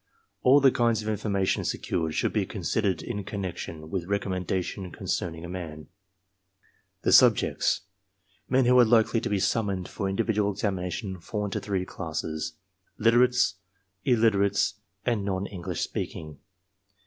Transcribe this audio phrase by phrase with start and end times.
[0.41, 5.45] All the kinds of information secured should be considered in connection with reconmiendation con cerning
[5.45, 5.89] a man.
[7.03, 7.81] The Subjects.—
[8.51, 12.53] ^Men who are hkely to be summoned for in dividual examination faU into three classes—
[12.97, 13.57] literates,
[14.03, 14.73] iUiteraies,
[15.05, 16.39] and non English speaking.